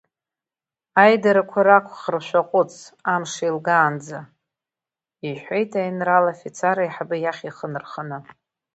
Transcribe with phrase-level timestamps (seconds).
[1.03, 2.73] Аидарақәа рақәхра шәаҟәыҵ,
[3.13, 4.19] амш еилгаанӡа,—
[5.27, 8.17] иҳәеит аинрал афицар аиҳабы иахь ихы нарханы.